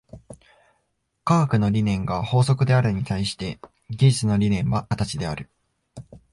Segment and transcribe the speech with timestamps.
[1.23, 3.59] 科学の理念が法則であるに対して、
[3.91, 5.47] 技術の理念は形である。